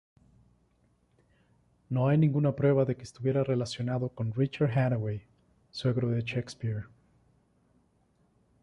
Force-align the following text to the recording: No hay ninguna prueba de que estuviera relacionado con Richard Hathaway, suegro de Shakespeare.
No 1.91 2.07
hay 2.07 2.17
ninguna 2.17 2.55
prueba 2.55 2.85
de 2.85 2.97
que 2.97 3.03
estuviera 3.03 3.43
relacionado 3.43 4.09
con 4.09 4.33
Richard 4.33 4.71
Hathaway, 4.75 5.21
suegro 5.69 6.09
de 6.09 6.23
Shakespeare. 6.23 6.85